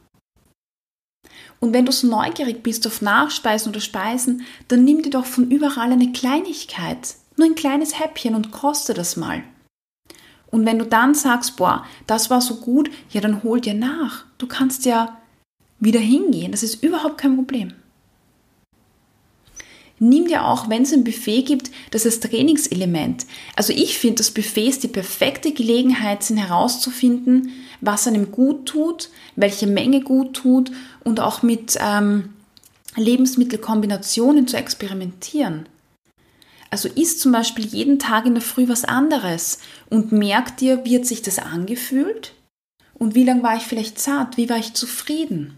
[1.59, 5.49] Und wenn du so neugierig bist auf Nachspeisen oder Speisen, dann nimm dir doch von
[5.49, 9.43] überall eine Kleinigkeit, nur ein kleines Häppchen und koste das mal.
[10.51, 14.25] Und wenn du dann sagst, boah, das war so gut, ja, dann hol dir nach.
[14.37, 15.19] Du kannst ja
[15.79, 17.73] wieder hingehen, das ist überhaupt kein Problem.
[19.97, 23.25] Nimm dir auch, wenn es ein Buffet gibt, das als Trainingselement.
[23.55, 29.67] Also ich finde, dass Buffets die perfekte Gelegenheit sind herauszufinden, was einem gut tut, welche
[29.67, 30.71] Menge gut tut
[31.03, 32.33] und auch mit ähm,
[32.97, 35.67] Lebensmittelkombinationen zu experimentieren.
[36.69, 40.97] Also isst zum Beispiel jeden Tag in der Früh was anderes und merkt dir, wie
[40.97, 42.33] hat sich das angefühlt
[42.95, 45.53] und wie lange war ich vielleicht satt, wie war ich zufrieden.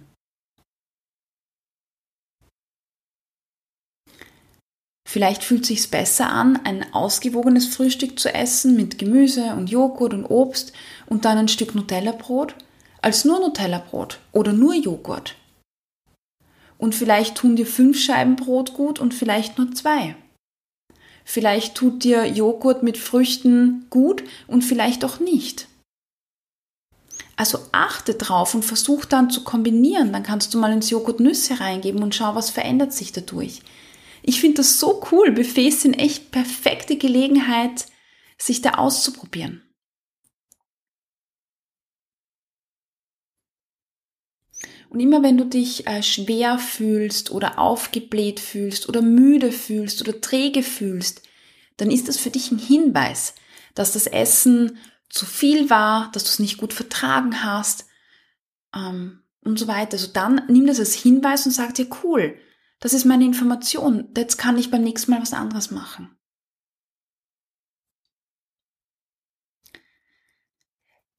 [5.10, 10.14] Vielleicht fühlt es sich besser an, ein ausgewogenes Frühstück zu essen mit Gemüse und Joghurt
[10.14, 10.74] und Obst
[11.06, 12.56] und dann ein Stück Nutella-Brot,
[13.02, 15.36] als nur Nutella-Brot oder nur Joghurt.
[16.78, 20.18] Und vielleicht tun dir fünf Scheiben Brot gut und vielleicht nur zwei.
[21.24, 25.70] Vielleicht tut dir Joghurt mit Früchten gut und vielleicht auch nicht.
[27.38, 30.12] Also achte drauf und versuch dann zu kombinieren.
[30.12, 33.62] Dann kannst du mal ins Joghurt Nüsse reingeben und schau, was verändert sich dadurch.
[34.28, 35.32] Ich finde das so cool.
[35.32, 37.86] Buffets sind echt perfekte Gelegenheit,
[38.38, 39.64] sich da auszuprobieren.
[44.90, 50.20] Und immer wenn du dich äh, schwer fühlst oder aufgebläht fühlst oder müde fühlst oder
[50.20, 51.22] träge fühlst,
[51.78, 53.34] dann ist das für dich ein Hinweis,
[53.76, 57.86] dass das Essen zu viel war, dass du es nicht gut vertragen hast
[58.76, 59.94] ähm, und so weiter.
[59.94, 62.38] Also dann nimm das als Hinweis und sag dir, cool,
[62.80, 66.18] das ist meine Information, jetzt kann ich beim nächsten Mal was anderes machen.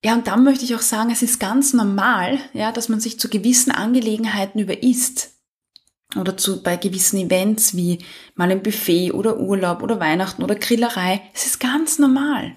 [0.04, 3.18] Ja, und dann möchte ich auch sagen, es ist ganz normal, ja, dass man sich
[3.18, 5.34] zu gewissen Angelegenheiten überisst.
[6.16, 8.02] Oder zu, bei gewissen Events wie
[8.34, 11.20] mal ein Buffet oder Urlaub oder Weihnachten oder Grillerei.
[11.34, 12.54] Es ist ganz normal.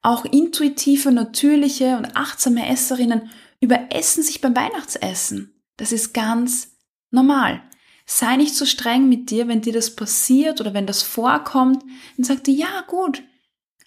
[0.00, 3.30] Auch intuitive, natürliche und achtsame Esserinnen
[3.60, 5.62] überessen sich beim Weihnachtsessen.
[5.76, 6.76] Das ist ganz
[7.10, 7.62] normal.
[8.06, 11.82] Sei nicht so streng mit dir, wenn dir das passiert oder wenn das vorkommt.
[12.16, 13.22] Dann sag dir, ja gut,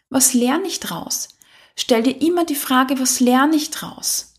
[0.09, 1.29] was lerne ich draus?
[1.75, 4.33] Stell dir immer die Frage, was lerne ich draus?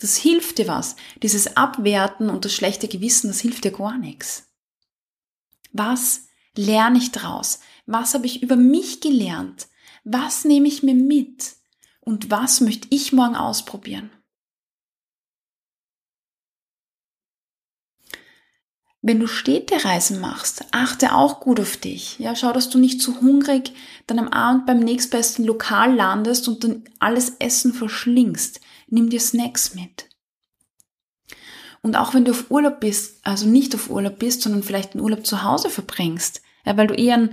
[0.00, 0.96] Das hilft dir was.
[1.22, 4.50] Dieses Abwerten und das schlechte Gewissen, das hilft dir gar nichts.
[5.72, 7.60] Was lerne ich draus?
[7.86, 9.68] Was habe ich über mich gelernt?
[10.04, 11.56] Was nehme ich mir mit?
[12.00, 14.10] Und was möchte ich morgen ausprobieren?
[19.06, 22.18] Wenn du Städtereisen machst, achte auch gut auf dich.
[22.18, 23.74] Ja, schau, dass du nicht zu hungrig
[24.06, 28.62] dann am Abend beim nächstbesten Lokal landest und dann alles Essen verschlingst.
[28.88, 30.08] Nimm dir Snacks mit.
[31.82, 35.04] Und auch wenn du auf Urlaub bist, also nicht auf Urlaub bist, sondern vielleicht einen
[35.04, 37.28] Urlaub zu Hause verbringst, ja, weil du eher,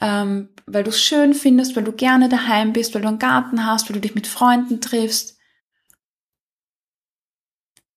[0.00, 3.66] ähm, weil du es schön findest, weil du gerne daheim bist, weil du einen Garten
[3.66, 5.36] hast, weil du dich mit Freunden triffst,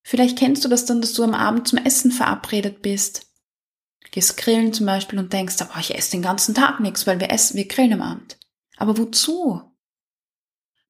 [0.04, 3.28] Vielleicht kennst du das dann, dass du am Abend zum Essen verabredet bist.
[4.12, 7.32] Gehst grillen zum Beispiel und denkst, aber ich esse den ganzen Tag nichts, weil wir
[7.32, 8.38] essen, wir grillen am Abend.
[8.78, 9.62] Aber wozu?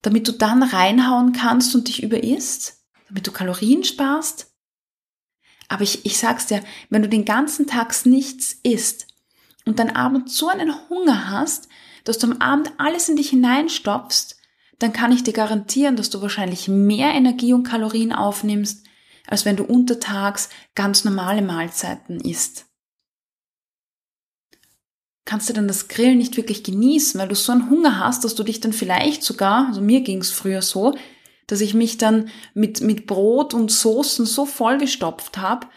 [0.02, 2.84] Damit du dann reinhauen kannst und dich überisst?
[3.08, 4.52] Damit du Kalorien sparst?
[5.70, 9.08] Aber ich, ich sag's dir, wenn du den ganzen Tag nichts isst
[9.66, 11.70] und dann abends so einen Hunger hast,
[12.04, 14.36] dass du am Abend alles in dich hineinstopfst,
[14.80, 18.86] dann kann ich dir garantieren, dass du wahrscheinlich mehr Energie und Kalorien aufnimmst,
[19.28, 22.66] als wenn du untertags ganz normale Mahlzeiten isst.
[25.26, 28.36] Kannst du dann das Grillen nicht wirklich genießen, weil du so einen Hunger hast, dass
[28.36, 30.96] du dich dann vielleicht sogar, also mir ging es früher so,
[31.48, 35.68] dass ich mich dann mit, mit Brot und Soßen so vollgestopft habe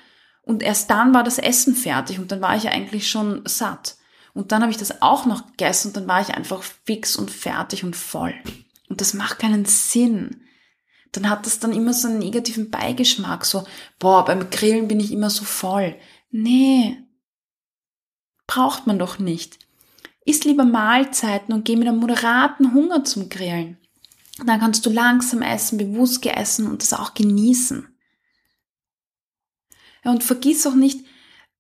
[0.43, 3.97] und erst dann war das Essen fertig und dann war ich eigentlich schon satt.
[4.33, 7.31] Und dann habe ich das auch noch gegessen und dann war ich einfach fix und
[7.31, 8.35] fertig und voll.
[8.89, 10.46] Und das macht keinen Sinn
[11.13, 13.65] dann hat das dann immer so einen negativen Beigeschmack, so,
[13.99, 15.97] boah, beim Grillen bin ich immer so voll.
[16.31, 16.99] Nee,
[18.47, 19.59] braucht man doch nicht.
[20.25, 23.79] Iss lieber Mahlzeiten und geh mit einem moderaten Hunger zum Grillen.
[24.45, 27.89] Dann kannst du langsam essen, bewusst essen und das auch genießen.
[30.05, 31.07] Ja, und vergiss auch nicht,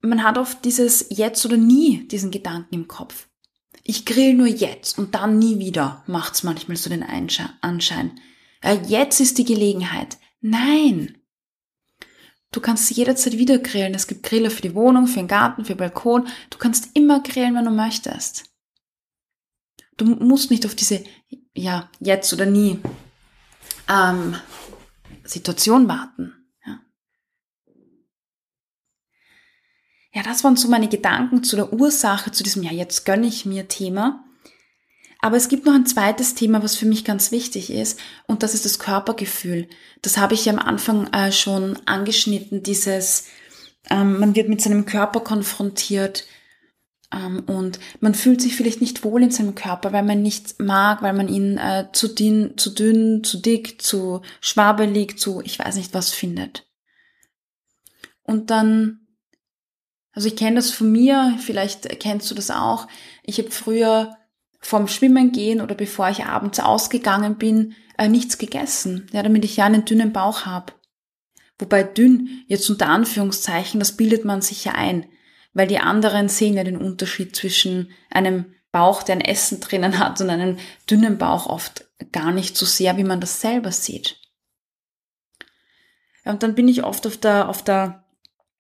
[0.01, 3.29] man hat oft dieses jetzt oder nie, diesen Gedanken im Kopf.
[3.83, 8.21] Ich grill nur jetzt und dann nie wieder, macht's manchmal so den Anschein.
[8.63, 10.19] Jetzt ist die Gelegenheit.
[10.41, 11.19] Nein.
[12.53, 13.95] Du kannst jederzeit wieder grillen.
[13.95, 16.27] Es gibt Griller für die Wohnung, für den Garten, für den Balkon.
[16.51, 18.45] Du kannst immer grillen, wenn du möchtest.
[19.97, 21.05] Du musst nicht auf diese,
[21.55, 22.81] ja, jetzt oder nie
[23.89, 24.37] ähm,
[25.25, 26.35] Situation warten.
[26.67, 26.81] Ja.
[30.13, 33.47] Ja, das waren so meine Gedanken zu der Ursache, zu diesem, ja, jetzt gönne ich
[33.47, 34.26] mir Thema.
[35.27, 38.55] Aber es gibt noch ein zweites Thema, was für mich ganz wichtig ist, und das
[38.55, 39.67] ist das Körpergefühl.
[40.01, 43.25] Das habe ich ja am Anfang äh, schon angeschnitten, dieses,
[43.91, 46.29] ähm, man wird mit seinem Körper konfrontiert
[47.13, 51.03] ähm, und man fühlt sich vielleicht nicht wohl in seinem Körper, weil man nicht mag,
[51.03, 55.75] weil man ihn äh, zu, dünn, zu dünn, zu dick, zu schwabelig, zu ich weiß
[55.75, 56.69] nicht was findet.
[58.23, 59.01] Und dann
[60.13, 62.87] also ich kenne das von mir, vielleicht kennst du das auch.
[63.25, 64.17] Ich habe früher
[64.67, 69.57] vorm Schwimmen gehen oder bevor ich abends ausgegangen bin, äh, nichts gegessen, ja, damit ich
[69.57, 70.73] ja einen dünnen Bauch habe.
[71.59, 75.07] Wobei dünn, jetzt unter Anführungszeichen, das bildet man sich ja ein,
[75.55, 80.21] weil die anderen sehen ja den Unterschied zwischen einem Bauch, der ein Essen drinnen hat,
[80.21, 80.59] und einem
[80.91, 84.21] dünnen Bauch oft gar nicht so sehr, wie man das selber sieht.
[86.25, 88.05] Ja, und dann bin ich oft auf der, auf der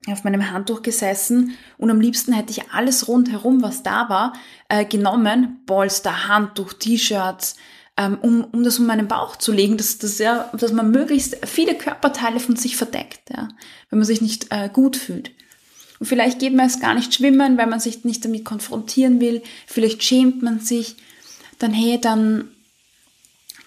[0.08, 4.32] auf meinem Handtuch gesessen und am liebsten hätte ich alles rundherum, was da war,
[4.68, 7.56] äh, genommen, Polster, Handtuch, T-Shirts,
[7.96, 11.44] ähm, um, um das um meinen Bauch zu legen, dass, dass, ja, dass man möglichst
[11.46, 13.48] viele Körperteile von sich verdeckt, ja,
[13.90, 15.32] wenn man sich nicht äh, gut fühlt.
[15.98, 19.42] Und vielleicht geht man es gar nicht schwimmen, weil man sich nicht damit konfrontieren will,
[19.66, 20.96] vielleicht schämt man sich,
[21.58, 22.48] dann hey, dann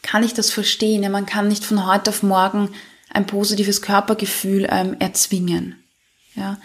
[0.01, 1.03] kann ich das verstehen.
[1.03, 2.69] Ja, man kann nicht von heute auf morgen
[3.09, 5.75] ein positives Körpergefühl ähm, erzwingen.
[6.35, 6.59] Ja,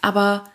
[0.00, 0.50] aber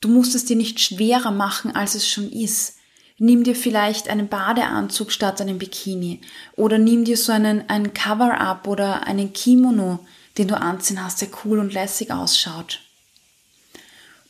[0.00, 2.76] du musst es dir nicht schwerer machen, als es schon ist.
[3.18, 6.20] Nimm dir vielleicht einen Badeanzug statt einem Bikini
[6.56, 10.00] oder nimm dir so einen, einen Cover-up oder einen Kimono,
[10.36, 12.80] den du anziehen hast, der cool und lässig ausschaut.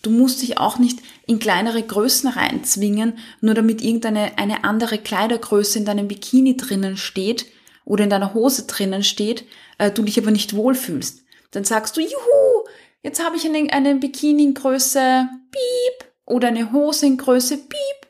[0.02, 5.78] Du musst dich auch nicht in kleinere Größen reinzwingen, nur damit irgendeine eine andere Kleidergröße
[5.78, 7.46] in deinem Bikini drinnen steht
[7.86, 9.46] oder in deiner Hose drinnen steht,
[9.78, 11.23] äh, du dich aber nicht wohlfühlst.
[11.54, 12.64] Dann sagst du, juhu,
[13.04, 18.08] Jetzt habe ich eine, eine Bikini in Größe Piep oder eine Hose in Größe Piep.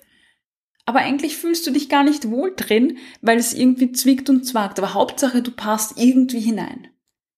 [0.87, 4.78] Aber eigentlich fühlst du dich gar nicht wohl drin, weil es irgendwie zwickt und zwackt.
[4.78, 6.88] Aber Hauptsache, du passt irgendwie hinein.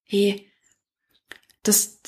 [0.04, 0.52] Hey,
[1.62, 2.00] das,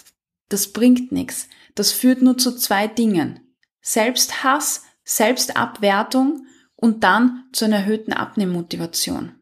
[0.51, 1.49] das bringt nichts.
[1.75, 3.41] Das führt nur zu zwei Dingen.
[3.81, 9.35] Selbsthass, Selbstabwertung und dann zu einer erhöhten Abnehmmotivation.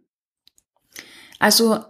[1.40, 1.84] Also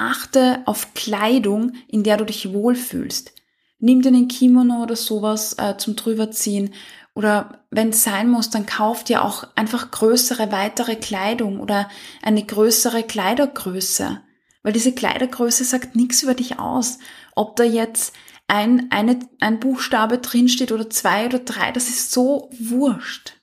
[0.00, 3.32] achte auf Kleidung, in der du dich wohlfühlst.
[3.78, 6.74] Nimm dir einen Kimono oder sowas äh, zum drüberziehen.
[7.14, 11.88] Oder wenn es sein muss, dann kauf dir auch einfach größere, weitere Kleidung oder
[12.22, 14.20] eine größere Kleidergröße.
[14.62, 16.98] Weil diese Kleidergröße sagt nichts über dich aus.
[17.34, 18.14] Ob da jetzt
[18.48, 23.34] ein, eine, ein Buchstabe drinsteht oder zwei oder drei, das ist so wurscht.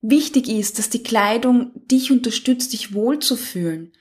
[0.00, 3.92] Wichtig ist, dass die Kleidung dich unterstützt, dich wohlzufühlen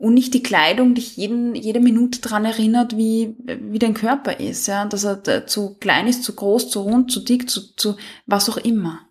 [0.00, 4.66] und nicht die Kleidung dich jeden, jede Minute dran erinnert, wie, wie dein Körper ist,
[4.66, 8.48] ja, dass er zu klein ist, zu groß, zu rund, zu dick, zu, zu was
[8.48, 9.06] auch immer.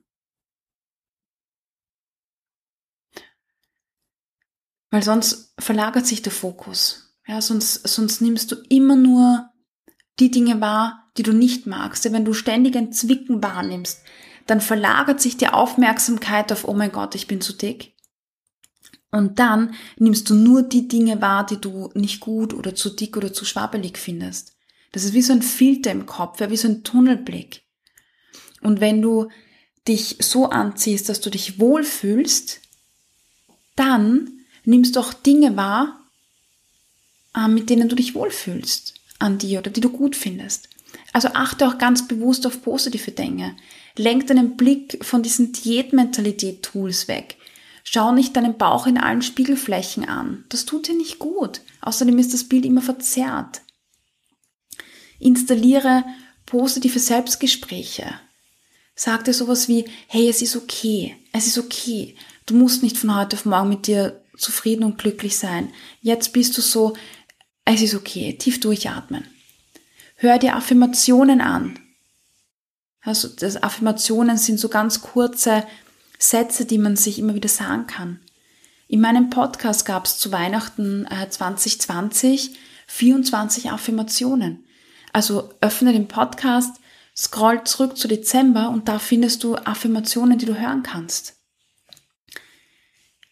[4.89, 7.13] Weil sonst verlagert sich der Fokus.
[7.27, 9.47] Ja, sonst, sonst nimmst du immer nur
[10.19, 12.11] die Dinge wahr, die du nicht magst.
[12.11, 14.01] Wenn du ständig ein Zwicken wahrnimmst,
[14.47, 17.93] dann verlagert sich die Aufmerksamkeit auf, oh mein Gott, ich bin zu dick.
[19.11, 23.17] Und dann nimmst du nur die Dinge wahr, die du nicht gut oder zu dick
[23.17, 24.53] oder zu schwabbelig findest.
[24.91, 27.63] Das ist wie so ein Filter im Kopf, wie so ein Tunnelblick.
[28.61, 29.29] Und wenn du
[29.87, 32.61] dich so anziehst, dass du dich wohlfühlst,
[33.75, 35.99] dann nimmst du auch Dinge wahr,
[37.35, 40.69] äh, mit denen du dich wohlfühlst an dir oder die du gut findest.
[41.13, 43.55] Also achte auch ganz bewusst auf positive Dinge.
[43.95, 47.37] Lenk deinen Blick von diesen Diätmentalität-Tools weg.
[47.91, 50.45] Schau nicht deinen Bauch in allen Spiegelflächen an.
[50.49, 51.61] Das tut dir nicht gut.
[51.81, 53.61] Außerdem ist das Bild immer verzerrt.
[55.17, 56.05] Installiere
[56.45, 58.13] positive Selbstgespräche.
[58.93, 62.15] Sag dir sowas wie, hey, es ist okay, es ist okay.
[62.45, 65.73] Du musst nicht von heute auf morgen mit dir zufrieden und glücklich sein.
[65.99, 66.95] Jetzt bist du so,
[67.65, 69.25] es ist okay, tief durchatmen.
[70.13, 71.79] Hör dir Affirmationen an.
[73.01, 75.65] Also, das Affirmationen sind so ganz kurze
[76.19, 78.19] Sätze, die man sich immer wieder sagen kann.
[78.87, 82.57] In meinem Podcast gab es zu Weihnachten äh, 2020
[82.87, 84.65] 24 Affirmationen.
[85.13, 86.81] Also öffne den Podcast,
[87.15, 91.35] scroll zurück zu Dezember und da findest du Affirmationen, die du hören kannst.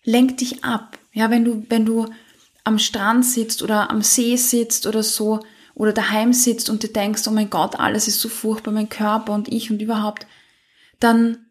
[0.03, 0.99] Lenk dich ab.
[1.11, 2.05] Ja, wenn du, wenn du
[2.63, 5.39] am Strand sitzt oder am See sitzt oder so
[5.73, 9.33] oder daheim sitzt und dir denkst, oh mein Gott, alles ist so furchtbar, mein Körper
[9.33, 10.27] und ich und überhaupt,
[10.99, 11.46] dann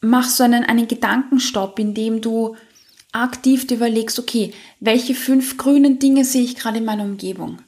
[0.00, 2.56] mach so einen, einen Gedankenstopp, in dem du
[3.12, 7.58] aktiv dir überlegst, okay, welche fünf grünen Dinge sehe ich gerade in meiner Umgebung?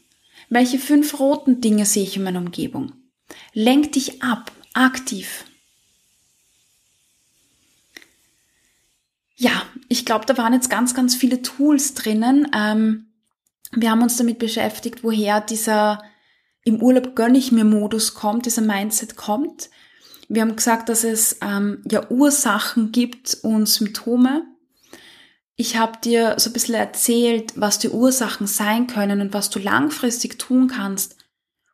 [0.48, 2.92] Welche fünf roten Dinge sehe ich in meiner Umgebung?
[3.52, 5.44] Lenk dich ab, aktiv.
[9.36, 12.48] Ja, ich glaube, da waren jetzt ganz, ganz viele Tools drinnen.
[12.54, 13.06] Ähm,
[13.72, 16.02] wir haben uns damit beschäftigt, woher dieser
[16.64, 19.70] im Urlaub gönn ich mir Modus kommt, dieser Mindset kommt.
[20.32, 24.44] Wir haben gesagt, dass es ähm, ja Ursachen gibt und Symptome.
[25.56, 29.58] Ich habe dir so ein bisschen erzählt, was die Ursachen sein können und was du
[29.58, 31.16] langfristig tun kannst,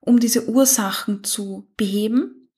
[0.01, 2.51] um diese Ursachen zu beheben.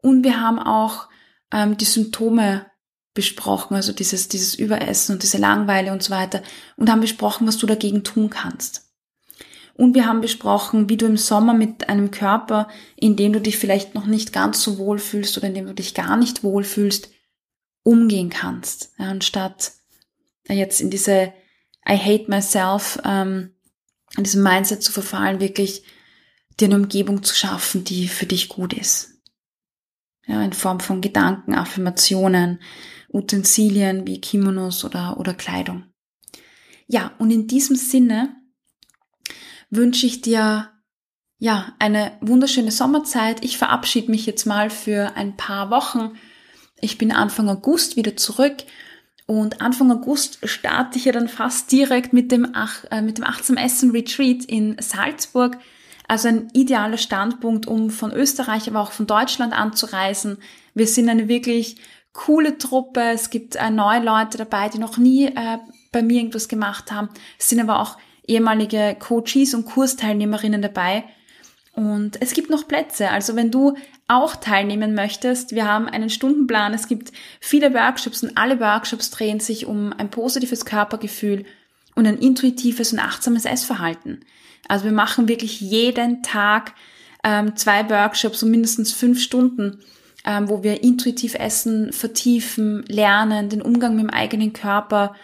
[0.00, 1.08] Und wir haben auch
[1.50, 2.66] ähm, die Symptome
[3.12, 6.40] besprochen, also dieses, dieses Überessen und diese Langweile und so weiter
[6.76, 8.85] und haben besprochen, was du dagegen tun kannst.
[9.76, 13.58] Und wir haben besprochen, wie du im Sommer mit einem Körper, in dem du dich
[13.58, 16.64] vielleicht noch nicht ganz so wohl fühlst oder in dem du dich gar nicht wohl
[16.64, 17.10] fühlst,
[17.82, 18.94] umgehen kannst.
[18.98, 19.72] Ja, anstatt
[20.48, 21.32] jetzt in diese
[21.86, 23.54] I hate myself, ähm,
[24.16, 25.84] in diesem Mindset zu verfallen, wirklich
[26.58, 29.10] dir eine Umgebung zu schaffen, die für dich gut ist.
[30.26, 32.60] Ja, in Form von Gedanken, Affirmationen,
[33.12, 35.84] Utensilien wie Kimonos oder, oder Kleidung.
[36.88, 38.34] Ja, und in diesem Sinne
[39.70, 40.70] wünsche ich dir
[41.38, 43.44] ja eine wunderschöne Sommerzeit.
[43.44, 46.12] Ich verabschiede mich jetzt mal für ein paar Wochen.
[46.80, 48.64] Ich bin Anfang August wieder zurück
[49.26, 53.24] und Anfang August starte ich ja dann fast direkt mit dem, Ach, äh, mit dem
[53.24, 55.58] Achtsam Essen Retreat in Salzburg.
[56.08, 60.38] Also ein idealer Standpunkt, um von Österreich, aber auch von Deutschland anzureisen.
[60.74, 61.76] Wir sind eine wirklich
[62.12, 63.00] coole Truppe.
[63.00, 65.58] Es gibt äh, neue Leute dabei, die noch nie äh,
[65.90, 67.08] bei mir irgendwas gemacht haben.
[67.38, 71.04] Es sind aber auch ehemalige Coaches und Kursteilnehmerinnen dabei.
[71.72, 73.10] Und es gibt noch Plätze.
[73.10, 73.76] Also wenn du
[74.08, 76.72] auch teilnehmen möchtest, wir haben einen Stundenplan.
[76.72, 81.44] Es gibt viele Workshops und alle Workshops drehen sich um ein positives Körpergefühl
[81.94, 84.24] und ein intuitives und achtsames Essverhalten.
[84.68, 86.74] Also wir machen wirklich jeden Tag
[87.24, 89.80] ähm, zwei Workshops um mindestens fünf Stunden,
[90.24, 95.14] ähm, wo wir intuitiv Essen vertiefen, lernen, den Umgang mit dem eigenen Körper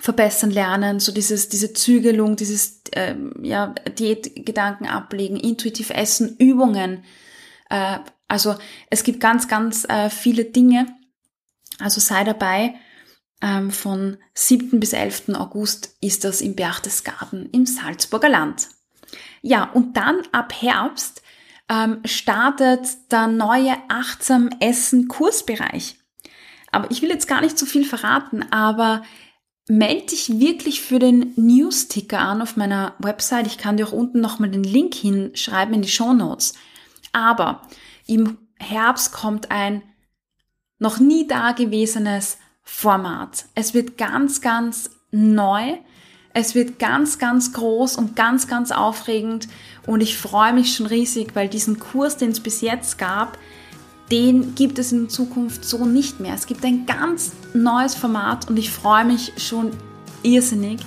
[0.00, 7.04] verbessern lernen, so dieses, diese Zügelung, dieses ähm, ja, Diätgedanken ablegen, intuitiv essen, Übungen.
[7.70, 8.56] Äh, also
[8.90, 10.86] es gibt ganz, ganz äh, viele Dinge.
[11.78, 12.74] Also sei dabei.
[13.40, 14.80] Ähm, von 7.
[14.80, 15.30] bis 11.
[15.34, 18.68] August ist das im Berchtesgaden im Salzburger Land.
[19.42, 21.22] Ja, und dann ab Herbst
[21.68, 25.98] ähm, startet der neue Achtsam Essen Kursbereich.
[26.72, 29.02] Aber ich will jetzt gar nicht zu so viel verraten, aber
[29.68, 33.46] melde dich wirklich für den News-Ticker an auf meiner Website.
[33.46, 36.54] Ich kann dir auch unten nochmal den Link hinschreiben in die Show Notes.
[37.12, 37.62] Aber
[38.06, 39.82] im Herbst kommt ein
[40.78, 43.46] noch nie dagewesenes Format.
[43.54, 45.78] Es wird ganz, ganz neu.
[46.34, 49.48] Es wird ganz, ganz groß und ganz, ganz aufregend.
[49.86, 53.38] Und ich freue mich schon riesig, weil diesen Kurs, den es bis jetzt gab,
[54.10, 56.34] den gibt es in Zukunft so nicht mehr.
[56.34, 59.70] Es gibt ein ganz neues Format und ich freue mich schon
[60.22, 60.80] irrsinnig,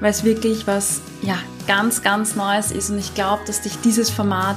[0.00, 4.10] weil es wirklich was ja ganz ganz Neues ist und ich glaube, dass dich dieses
[4.10, 4.56] Format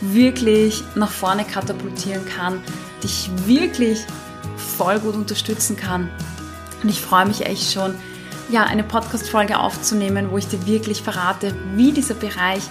[0.00, 2.62] wirklich nach vorne katapultieren kann,
[3.02, 3.98] dich wirklich
[4.56, 6.08] voll gut unterstützen kann.
[6.82, 7.94] Und ich freue mich echt schon,
[8.50, 12.62] ja, eine Podcast-Folge aufzunehmen, wo ich dir wirklich verrate, wie dieser Bereich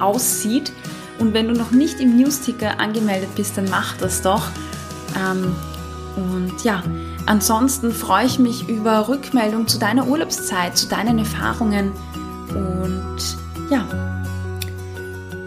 [0.00, 0.72] aussieht
[1.18, 4.48] und wenn du noch nicht im Newsticker angemeldet bist, dann mach das doch.
[5.16, 5.54] Ähm,
[6.16, 6.82] und ja,
[7.26, 11.92] ansonsten freue ich mich über Rückmeldung zu deiner Urlaubszeit, zu deinen Erfahrungen.
[12.50, 13.18] Und
[13.70, 13.86] ja,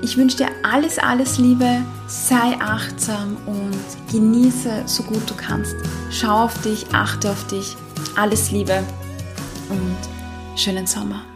[0.01, 5.75] ich wünsche dir alles, alles Liebe, sei achtsam und genieße so gut du kannst.
[6.09, 7.77] Schau auf dich, achte auf dich.
[8.15, 8.83] Alles Liebe
[9.69, 11.30] und schönen Sommer.